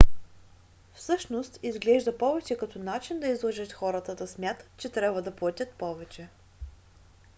всъщност 0.93 1.59
изглежда 1.63 2.17
повече 2.17 2.57
като 2.57 2.79
начин 2.79 3.19
да 3.19 3.27
излъжеш 3.27 3.71
хората 3.73 4.15
да 4.15 4.27
смятат 4.27 4.69
че 4.77 4.89
трябва 4.89 5.21
да 5.21 5.35
платят 5.35 5.69
повече 5.71 6.29